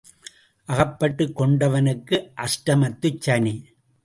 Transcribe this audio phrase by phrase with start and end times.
[0.69, 3.55] அகப்பட்டுக் கொண்டவனுக்கு அஷ்டமத்துச் சனி.